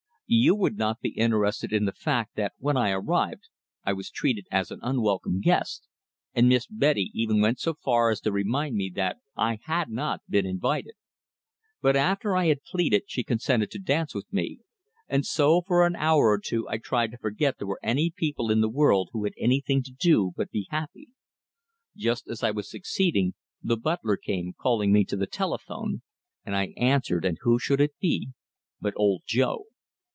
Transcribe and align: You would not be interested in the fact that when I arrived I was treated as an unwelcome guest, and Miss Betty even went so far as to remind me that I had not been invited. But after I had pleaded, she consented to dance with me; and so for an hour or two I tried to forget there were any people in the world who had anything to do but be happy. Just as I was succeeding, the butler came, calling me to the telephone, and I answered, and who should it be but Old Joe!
You 0.33 0.55
would 0.55 0.77
not 0.77 1.01
be 1.01 1.09
interested 1.09 1.73
in 1.73 1.83
the 1.83 1.91
fact 1.91 2.37
that 2.37 2.53
when 2.57 2.77
I 2.77 2.91
arrived 2.91 3.49
I 3.83 3.91
was 3.91 4.09
treated 4.09 4.45
as 4.49 4.71
an 4.71 4.79
unwelcome 4.81 5.41
guest, 5.41 5.89
and 6.33 6.47
Miss 6.47 6.65
Betty 6.67 7.11
even 7.13 7.41
went 7.41 7.59
so 7.59 7.73
far 7.73 8.11
as 8.11 8.21
to 8.21 8.31
remind 8.31 8.77
me 8.77 8.89
that 8.95 9.17
I 9.35 9.59
had 9.65 9.89
not 9.89 10.21
been 10.29 10.45
invited. 10.45 10.93
But 11.81 11.97
after 11.97 12.33
I 12.33 12.45
had 12.45 12.63
pleaded, 12.63 13.03
she 13.07 13.25
consented 13.25 13.71
to 13.71 13.79
dance 13.79 14.15
with 14.15 14.31
me; 14.31 14.59
and 15.09 15.25
so 15.25 15.63
for 15.67 15.85
an 15.85 15.97
hour 15.97 16.29
or 16.29 16.39
two 16.39 16.65
I 16.69 16.77
tried 16.77 17.11
to 17.11 17.17
forget 17.17 17.57
there 17.57 17.67
were 17.67 17.81
any 17.83 18.09
people 18.09 18.51
in 18.51 18.61
the 18.61 18.69
world 18.69 19.09
who 19.11 19.25
had 19.25 19.33
anything 19.37 19.83
to 19.83 19.91
do 19.91 20.31
but 20.37 20.49
be 20.49 20.65
happy. 20.69 21.09
Just 21.93 22.29
as 22.29 22.41
I 22.41 22.51
was 22.51 22.71
succeeding, 22.71 23.33
the 23.61 23.75
butler 23.75 24.15
came, 24.15 24.53
calling 24.57 24.93
me 24.93 25.03
to 25.03 25.17
the 25.17 25.27
telephone, 25.27 26.03
and 26.45 26.55
I 26.55 26.67
answered, 26.77 27.25
and 27.25 27.37
who 27.41 27.59
should 27.59 27.81
it 27.81 27.99
be 27.99 28.29
but 28.79 28.93
Old 28.95 29.23
Joe! 29.27 29.65